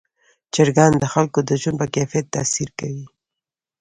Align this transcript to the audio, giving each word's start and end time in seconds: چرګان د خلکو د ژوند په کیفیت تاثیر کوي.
چرګان 0.53 0.93
د 0.97 1.03
خلکو 1.13 1.39
د 1.49 1.49
ژوند 1.61 1.77
په 1.81 1.87
کیفیت 1.95 2.25
تاثیر 2.35 2.69
کوي. 2.79 3.05